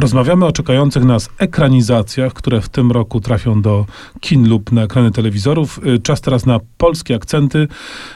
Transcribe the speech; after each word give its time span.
Rozmawiamy 0.00 0.46
o 0.46 0.52
czekających 0.52 1.04
nas 1.04 1.28
ekranizacjach, 1.38 2.32
które 2.32 2.60
w 2.60 2.68
tym 2.68 2.92
roku 2.92 3.20
trafią 3.20 3.62
do 3.62 3.86
kin 4.20 4.48
lub 4.48 4.72
na 4.72 4.82
ekrany 4.82 5.10
telewizorów. 5.10 5.80
Y, 5.86 5.98
Czas 5.98 6.20
teraz 6.20 6.46
na 6.46 6.60
polskie 6.78 7.14
akcenty. 7.14 7.68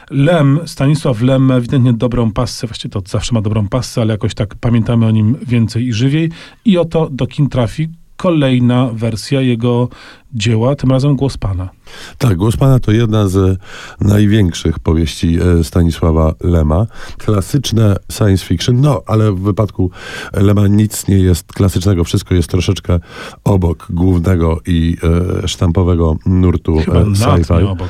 Lem, 0.09 0.59
Stanisław 0.65 1.21
Lem 1.21 1.41
ma 1.41 1.55
ewidentnie 1.55 1.93
dobrą 1.93 2.31
passę, 2.31 2.67
właściwie 2.67 2.91
to 2.91 3.01
zawsze 3.07 3.33
ma 3.33 3.41
dobrą 3.41 3.67
passę, 3.67 4.01
ale 4.01 4.13
jakoś 4.13 4.33
tak 4.33 4.55
pamiętamy 4.55 5.05
o 5.05 5.11
nim 5.11 5.35
więcej 5.47 5.85
i 5.87 5.93
żywiej. 5.93 6.31
I 6.65 6.77
oto 6.77 7.09
do 7.11 7.27
kin 7.27 7.49
trafi 7.49 7.89
kolejna 8.17 8.89
wersja 8.93 9.41
jego 9.41 9.89
dzieła, 10.33 10.75
tym 10.75 10.91
razem 10.91 11.15
Głos 11.15 11.37
Pana. 11.37 11.69
Tak, 12.17 12.37
Głos 12.37 12.57
Pana 12.57 12.79
to 12.79 12.91
jedna 12.91 13.27
z 13.27 13.59
największych 14.01 14.79
powieści 14.79 15.37
e, 15.59 15.63
Stanisława 15.63 16.33
Lema. 16.43 16.87
Klasyczne 17.17 17.95
science 18.11 18.45
fiction, 18.45 18.81
no 18.81 19.01
ale 19.05 19.31
w 19.31 19.39
wypadku 19.39 19.91
Lema 20.33 20.67
nic 20.67 21.07
nie 21.07 21.17
jest 21.17 21.53
klasycznego, 21.53 22.03
wszystko 22.03 22.35
jest 22.35 22.49
troszeczkę 22.49 22.99
obok 23.43 23.87
głównego 23.89 24.59
i 24.67 24.97
e, 25.43 25.47
sztampowego 25.47 26.15
nurtu 26.25 26.77
Chyba 26.77 27.01
e, 27.01 27.05
nad, 27.05 27.17
sci-fi. 27.17 27.67
obok. 27.67 27.89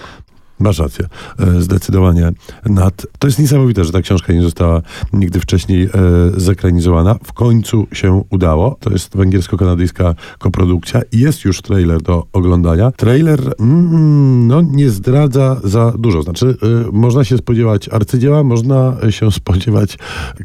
Masz 0.59 0.79
rację, 0.79 1.07
e, 1.39 1.61
zdecydowanie 1.61 2.31
nad. 2.65 3.07
To 3.19 3.27
jest 3.27 3.39
niesamowite, 3.39 3.83
że 3.83 3.91
ta 3.91 4.01
książka 4.01 4.33
nie 4.33 4.41
została 4.41 4.81
nigdy 5.13 5.39
wcześniej 5.39 5.83
e, 5.83 5.89
zekranizowana. 6.37 7.15
W 7.23 7.33
końcu 7.33 7.87
się 7.93 8.23
udało. 8.29 8.77
To 8.79 8.89
jest 8.89 9.15
węgiersko-kanadyjska 9.15 10.15
koprodukcja 10.39 11.01
jest 11.11 11.45
już 11.45 11.61
trailer 11.61 12.01
do 12.01 12.25
oglądania. 12.33 12.91
Trailer 12.91 13.39
mm, 13.59 14.47
no, 14.47 14.61
nie 14.61 14.89
zdradza 14.89 15.61
za 15.63 15.93
dużo. 15.97 16.23
Znaczy, 16.23 16.57
e, 16.87 16.91
można 16.91 17.23
się 17.23 17.37
spodziewać 17.37 17.89
arcydzieła, 17.89 18.43
można 18.43 18.97
się 19.09 19.31
spodziewać 19.41 19.97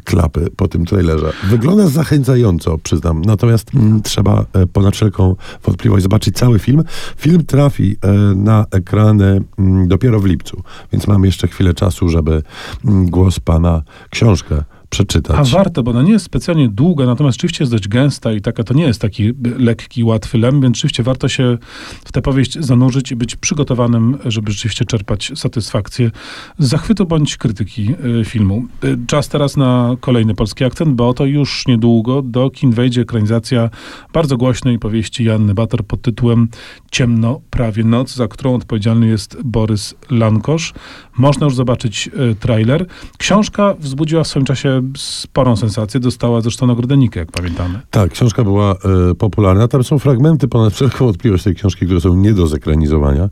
klapy 0.03 0.49
po 0.55 0.67
tym 0.67 0.85
trailerze. 0.85 1.33
Wygląda 1.49 1.87
zachęcająco, 1.87 2.77
przyznam. 2.77 3.21
Natomiast 3.21 3.75
mm, 3.75 4.01
trzeba 4.01 4.45
ponad 4.73 4.95
wszelką 4.95 5.35
wątpliwość 5.63 6.03
zobaczyć 6.03 6.35
cały 6.35 6.59
film. 6.59 6.83
Film 7.17 7.45
trafi 7.45 7.97
na 8.35 8.65
ekrany 8.71 9.41
mm, 9.59 9.87
dopiero 10.01 10.19
w 10.19 10.25
lipcu, 10.25 10.63
więc 10.91 11.07
mam 11.07 11.25
jeszcze 11.25 11.47
chwilę 11.47 11.73
czasu, 11.73 12.09
żeby 12.09 12.43
mm, 12.85 13.09
głos 13.09 13.39
pana 13.39 13.81
książkę 14.09 14.63
A 14.91 14.93
przeczytać. 14.93 15.51
warto, 15.51 15.83
bo 15.83 15.91
ona 15.91 16.01
nie 16.01 16.11
jest 16.11 16.25
specjalnie 16.25 16.69
długa, 16.69 17.05
natomiast 17.05 17.35
rzeczywiście 17.37 17.63
jest 17.63 17.71
dość 17.71 17.87
gęsta 17.87 18.33
i 18.33 18.41
taka 18.41 18.63
to 18.63 18.73
nie 18.73 18.83
jest 18.83 19.01
taki 19.01 19.33
lekki, 19.57 20.03
łatwy 20.03 20.37
więc 20.61 20.77
rzeczywiście 20.77 21.03
warto 21.03 21.27
się 21.27 21.57
w 22.05 22.11
tę 22.11 22.21
powieść 22.21 22.59
zanurzyć 22.59 23.11
i 23.11 23.15
być 23.15 23.35
przygotowanym, 23.35 24.17
żeby 24.25 24.51
rzeczywiście 24.51 24.85
czerpać 24.85 25.31
satysfakcję 25.35 26.11
z 26.59 26.67
zachwytu 26.67 27.05
bądź 27.05 27.37
krytyki 27.37 27.95
y, 28.21 28.25
filmu. 28.25 28.65
Y, 28.83 28.97
Czas 29.07 29.29
teraz 29.29 29.57
na 29.57 29.95
kolejny 29.99 30.35
polski 30.35 30.63
akcent, 30.63 30.95
bo 30.95 31.09
oto 31.09 31.25
już 31.25 31.67
niedługo 31.67 32.21
do 32.21 32.49
kin 32.49 32.71
wejdzie 32.71 33.01
ekranizacja 33.01 33.69
bardzo 34.13 34.37
głośnej 34.37 34.79
powieści 34.79 35.23
Janny 35.23 35.53
Bator 35.53 35.85
pod 35.85 36.01
tytułem 36.01 36.47
Ciemno, 36.91 37.41
prawie 37.49 37.83
noc, 37.83 38.15
za 38.15 38.27
którą 38.27 38.55
odpowiedzialny 38.55 39.07
jest 39.07 39.37
Borys 39.43 39.95
Lankosz. 40.09 40.73
Można 41.17 41.45
już 41.45 41.55
zobaczyć 41.55 42.09
y, 42.31 42.35
trailer. 42.35 42.85
Książka 43.17 43.75
wzbudziła 43.79 44.23
w 44.23 44.27
swoim 44.27 44.45
czasie 44.45 44.80
sporą 44.97 45.55
sensację, 45.55 45.99
dostała 45.99 46.41
zresztą 46.41 46.67
nagrodę 46.67 46.97
Nikę, 46.97 47.19
jak 47.19 47.31
pamiętamy. 47.31 47.79
Tak, 47.89 48.11
książka 48.11 48.43
była 48.43 48.71
e, 48.71 49.15
popularna. 49.15 49.67
Tam 49.67 49.83
są 49.83 49.99
fragmenty 49.99 50.47
ponad 50.47 50.73
wszelką 50.73 51.05
wątpliwość 51.05 51.43
tej 51.43 51.55
książki, 51.55 51.85
które 51.85 52.01
są 52.01 52.15
nie 52.15 52.33
do 52.33 52.47
zekranizowania. 52.47 53.29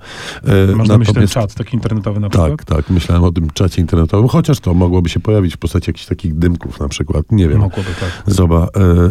E, 0.72 0.75
Można 0.75 0.97
mieć 0.97 1.14
ten 1.14 1.27
czat 1.27 1.53
taki 1.53 1.75
internetowy 1.75 2.20
na 2.20 2.30
przykład? 2.30 2.50
Tak, 2.50 2.66
tak. 2.66 2.89
Myślałem 2.89 3.23
o 3.23 3.31
tym 3.31 3.50
czacie 3.53 3.81
internetowym, 3.81 4.27
chociaż 4.27 4.59
to 4.59 4.73
mogłoby 4.73 5.09
się 5.09 5.20
pojawić 5.20 5.55
w 5.55 5.58
postaci 5.58 5.89
jakichś 5.89 6.05
takich 6.05 6.36
dymków 6.36 6.80
na 6.80 6.88
przykład. 6.88 7.31
Nie 7.31 7.47
wiem. 7.47 7.59
Mogłoby 7.59 7.89
tak. 8.00 8.23
Zoba, 8.36 8.64
e, 8.64 8.67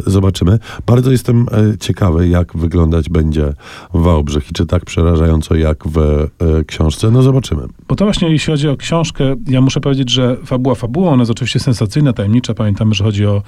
zobaczymy. 0.06 0.58
Bardzo 0.86 1.10
jestem 1.10 1.46
e, 1.52 1.78
ciekawy, 1.78 2.28
jak 2.28 2.56
wyglądać 2.56 3.08
będzie 3.08 3.52
Wałbrzych 3.94 4.50
i 4.50 4.52
czy 4.52 4.66
tak 4.66 4.84
przerażająco 4.84 5.54
jak 5.54 5.88
w 5.88 5.98
e, 5.98 6.64
książce. 6.64 7.10
No 7.10 7.22
zobaczymy. 7.22 7.62
Bo 7.88 7.96
to 7.96 8.04
właśnie, 8.04 8.30
jeśli 8.30 8.52
chodzi 8.52 8.68
o 8.68 8.76
książkę, 8.76 9.36
ja 9.46 9.60
muszę 9.60 9.80
powiedzieć, 9.80 10.10
że 10.10 10.36
fabuła 10.44 10.74
fabuła, 10.74 11.12
ona 11.12 11.22
jest 11.22 11.30
oczywiście 11.30 11.60
sensacyjna, 11.60 12.12
tajemnicza. 12.28 12.54
Pamiętamy, 12.54 12.94
że 12.94 13.04
chodzi 13.04 13.26
o 13.26 13.42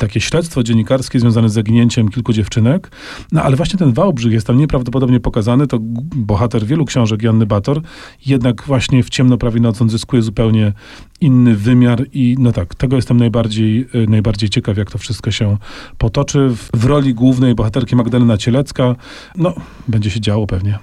takie 0.00 0.20
śledztwo 0.20 0.62
dziennikarskie 0.62 1.20
związane 1.20 1.48
z 1.48 1.52
zaginięciem 1.52 2.08
kilku 2.08 2.32
dziewczynek. 2.32 2.90
No 3.32 3.42
ale 3.42 3.56
właśnie 3.56 3.78
ten 3.78 3.92
Wałbrzych 3.92 4.32
jest 4.32 4.46
tam 4.46 4.58
nieprawdopodobnie 4.58 5.20
pokazany. 5.20 5.66
To 5.66 5.78
bohater 6.16 6.66
wielu 6.66 6.84
książek 6.84 7.22
Janny 7.22 7.46
Bator. 7.46 7.80
Jednak 8.26 8.62
właśnie 8.62 9.02
w 9.02 9.10
ciemno 9.10 9.38
prawie 9.38 9.60
noc 9.60 9.82
on 9.82 9.90
zyskuje 9.90 10.22
zupełnie 10.22 10.72
inny 11.20 11.56
wymiar 11.56 12.04
i 12.12 12.36
no 12.38 12.52
tak, 12.52 12.74
tego 12.74 12.96
jestem 12.96 13.16
najbardziej, 13.16 13.88
y, 13.94 14.06
najbardziej 14.08 14.48
ciekaw, 14.48 14.76
jak 14.76 14.90
to 14.90 14.98
wszystko 14.98 15.30
się 15.30 15.56
potoczy. 15.98 16.48
W, 16.48 16.80
w 16.80 16.84
roli 16.84 17.14
głównej 17.14 17.54
bohaterki 17.54 17.96
Magdalena 17.96 18.38
Cielecka, 18.38 18.96
no, 19.36 19.54
będzie 19.88 20.10
się 20.10 20.20
działo 20.20 20.46
pewnie. 20.46 20.78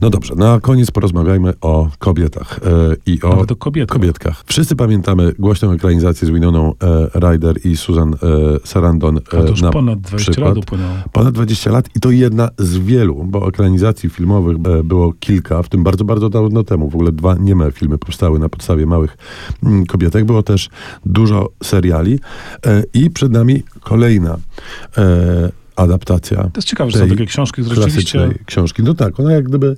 No 0.00 0.10
dobrze, 0.10 0.34
na 0.34 0.60
koniec 0.60 0.90
porozmawiajmy 0.90 1.52
o 1.60 1.88
kobietach 1.98 2.60
e, 2.64 2.96
i 3.06 3.22
o 3.22 3.28
Nawet 3.28 3.52
o 3.52 3.56
kobietach. 3.56 3.94
kobietkach. 3.96 4.42
Wszyscy 4.46 4.76
pamiętamy 4.76 5.32
głośną 5.38 5.72
ekranizację 5.72 6.28
z 6.28 6.30
Winoną 6.30 6.72
e, 7.14 7.20
Ryder 7.20 7.66
i 7.66 7.76
Susan 7.76 8.14
e, 8.14 8.16
Sarandon. 8.64 9.16
A 9.16 9.30
to 9.30 9.48
już 9.48 9.62
na 9.62 9.70
ponad 9.70 10.00
20 10.00 10.32
przykład. 10.32 10.54
lat 10.56 10.64
upłynęło. 10.64 10.90
Ponad 11.12 11.34
20 11.34 11.70
lat 11.70 11.88
i 11.96 12.00
to 12.00 12.10
jedna 12.10 12.48
z 12.58 12.78
wielu, 12.78 13.24
bo 13.24 13.48
ekranizacji 13.48 14.10
filmowych 14.10 14.56
e, 14.56 14.82
było 14.84 15.12
kilka, 15.12 15.62
w 15.62 15.68
tym 15.68 15.82
bardzo, 15.84 16.04
bardzo 16.04 16.28
dawno 16.28 16.64
temu. 16.64 16.90
W 16.90 16.94
ogóle 16.94 17.12
dwa 17.12 17.34
nieme 17.40 17.72
filmy 17.72 17.98
powstały 17.98 18.38
na 18.38 18.48
podstawie 18.48 18.86
małych 18.86 19.16
mm, 19.62 19.86
kobietek. 19.86 20.24
Było 20.24 20.42
też 20.42 20.70
dużo 21.06 21.48
seriali 21.62 22.18
e, 22.66 22.82
i 22.94 23.10
przed 23.10 23.32
nami 23.32 23.62
kolejna 23.80 24.36
e, 24.98 25.61
adaptacja 25.76 26.36
To 26.36 26.50
jest 26.56 26.68
ciekawe, 26.68 26.90
że 26.90 26.98
są 26.98 27.08
takie 27.08 27.26
książki, 27.26 27.62
które 27.62 27.82
rzeczywiście... 27.82 28.34
książki. 28.46 28.82
No 28.82 28.94
tak, 28.94 29.20
ona 29.20 29.32
jak 29.32 29.44
gdyby 29.44 29.76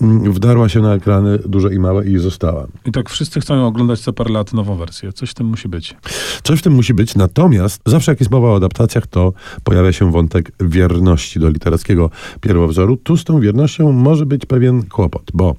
mm, 0.00 0.32
wdarła 0.32 0.68
się 0.68 0.80
na 0.80 0.94
ekrany 0.94 1.38
duże 1.38 1.74
i 1.74 1.78
małe 1.78 2.06
i 2.06 2.18
została. 2.18 2.66
I 2.84 2.92
tak 2.92 3.10
wszyscy 3.10 3.40
chcą 3.40 3.66
oglądać 3.66 4.00
co 4.00 4.12
parę 4.12 4.32
lat 4.32 4.52
nową 4.52 4.76
wersję. 4.76 5.12
Coś 5.12 5.30
w 5.30 5.34
tym 5.34 5.46
musi 5.46 5.68
być. 5.68 5.96
Coś 6.42 6.58
w 6.58 6.62
tym 6.62 6.72
musi 6.72 6.94
być, 6.94 7.14
natomiast 7.14 7.80
zawsze 7.86 8.12
jak 8.12 8.20
jest 8.20 8.30
mowa 8.30 8.48
o 8.48 8.56
adaptacjach, 8.56 9.06
to 9.06 9.32
pojawia 9.64 9.92
się 9.92 10.12
wątek 10.12 10.52
wierności 10.60 11.40
do 11.40 11.48
literackiego 11.48 12.10
pierwowzoru. 12.40 12.96
Tu 12.96 13.16
z 13.16 13.24
tą 13.24 13.40
wiernością 13.40 13.92
może 13.92 14.26
być 14.26 14.46
pewien 14.46 14.82
kłopot, 14.82 15.30
bo 15.34 15.56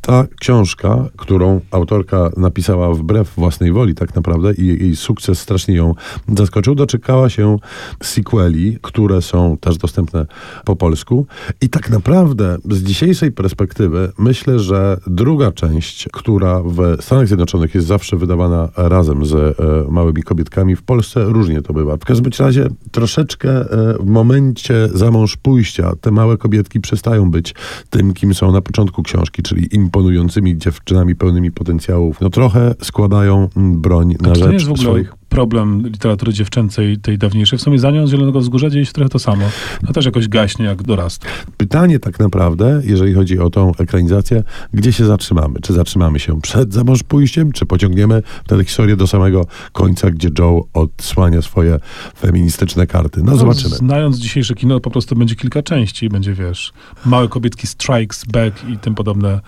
ta 0.00 0.26
książka, 0.40 1.04
którą 1.16 1.60
autorka 1.70 2.30
napisała 2.36 2.94
wbrew 2.94 3.34
własnej 3.34 3.72
woli 3.72 3.94
tak 3.94 4.14
naprawdę 4.14 4.54
i 4.54 4.66
jej 4.66 4.96
sukces 4.96 5.40
strasznie 5.40 5.74
ją 5.74 5.94
zaskoczył, 6.36 6.74
doczekała 6.74 7.30
się 7.30 7.56
sequeli, 8.02 8.78
które 8.82 9.07
są 9.22 9.56
też 9.60 9.76
dostępne 9.76 10.26
po 10.64 10.76
polsku 10.76 11.26
i 11.60 11.68
tak 11.68 11.90
naprawdę 11.90 12.56
z 12.70 12.82
dzisiejszej 12.82 13.32
perspektywy 13.32 14.12
myślę, 14.18 14.58
że 14.58 14.96
druga 15.06 15.52
część, 15.52 16.08
która 16.12 16.62
w 16.62 16.96
Stanach 17.00 17.26
Zjednoczonych 17.26 17.74
jest 17.74 17.86
zawsze 17.86 18.16
wydawana 18.16 18.68
razem 18.76 19.26
z 19.26 19.34
e, 19.34 19.54
małymi 19.90 20.22
kobietkami, 20.22 20.76
w 20.76 20.82
Polsce 20.82 21.24
różnie 21.24 21.62
to 21.62 21.72
bywa. 21.72 21.96
W 21.96 22.04
każdym 22.04 22.32
razie 22.38 22.68
troszeczkę 22.90 23.50
e, 23.50 23.94
w 24.00 24.06
momencie 24.06 24.88
za 24.94 25.10
mąż 25.10 25.36
pójścia 25.36 25.92
te 26.00 26.10
małe 26.10 26.36
kobietki 26.36 26.80
przestają 26.80 27.30
być 27.30 27.54
tym, 27.90 28.14
kim 28.14 28.34
są 28.34 28.52
na 28.52 28.60
początku 28.60 29.02
książki, 29.02 29.42
czyli 29.42 29.76
imponującymi 29.76 30.58
dziewczynami 30.58 31.14
pełnymi 31.14 31.50
potencjałów. 31.50 32.20
No 32.20 32.30
trochę 32.30 32.74
składają 32.82 33.48
broń 33.56 34.16
na 34.20 34.30
A 34.30 34.34
rzecz 34.34 34.78
swoich 34.78 35.17
problem 35.38 35.82
literatury 35.86 36.32
dziewczęcej, 36.32 36.98
tej 36.98 37.18
dawniejszej? 37.18 37.58
W 37.58 37.62
sumie 37.62 37.78
za 37.78 37.90
nią 37.90 38.06
z 38.06 38.10
Zielonego 38.10 38.40
Wzgórza 38.40 38.70
dzieje 38.70 38.86
się 38.86 38.92
trochę 38.92 39.08
to 39.08 39.18
samo. 39.18 39.44
No 39.82 39.92
też 39.92 40.04
jakoś 40.04 40.28
gaśnie, 40.28 40.66
jak 40.66 40.82
dorasta. 40.82 41.26
Pytanie 41.56 41.98
tak 41.98 42.18
naprawdę, 42.18 42.82
jeżeli 42.84 43.14
chodzi 43.14 43.38
o 43.38 43.50
tą 43.50 43.72
ekranizację, 43.78 44.42
gdzie 44.74 44.92
się 44.92 45.04
zatrzymamy? 45.04 45.60
Czy 45.62 45.72
zatrzymamy 45.72 46.18
się 46.18 46.40
przed 46.40 46.74
za 46.74 46.84
mąż 46.84 47.02
pójściem, 47.02 47.52
czy 47.52 47.66
pociągniemy 47.66 48.22
tę 48.46 48.64
historię 48.64 48.96
do 48.96 49.06
samego 49.06 49.46
końca, 49.72 50.10
gdzie 50.10 50.28
Joe 50.38 50.68
odsłania 50.74 51.42
swoje 51.42 51.80
feministyczne 52.20 52.86
karty? 52.86 53.20
No 53.24 53.36
zobaczymy. 53.36 53.76
Znając 53.76 54.18
dzisiejsze 54.18 54.54
kino, 54.54 54.80
po 54.80 54.90
prostu 54.90 55.16
będzie 55.16 55.34
kilka 55.34 55.62
części 55.62 56.08
będzie, 56.08 56.34
wiesz, 56.34 56.72
małe 57.06 57.28
kobietki 57.28 57.66
strikes 57.66 58.24
back 58.24 58.68
i 58.68 58.78
tym 58.78 58.94
podobne 58.94 59.40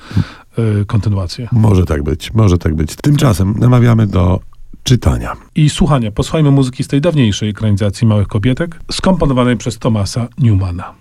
y, 0.83 0.87
kontynuacje. 0.87 1.49
Może 1.53 1.85
tak 1.85 2.03
być, 2.03 2.35
może 2.35 2.59
tak 2.59 2.75
być. 2.75 2.97
Tymczasem 2.97 3.55
namawiamy 3.59 4.07
do 4.07 4.41
czytania. 4.83 5.37
I 5.55 5.71
słuchania. 5.71 6.11
Posłuchajmy 6.11 6.51
muzyki 6.51 6.85
z 6.85 6.89
tej 6.89 7.01
dawniejszej 7.01 7.49
ekranizacji 7.49 8.07
Małych 8.07 8.29
Kobietek, 8.29 8.81
skomponowanej 8.93 9.57
przez 9.57 9.79
Thomasa 9.79 10.29
Newmana. 10.39 11.00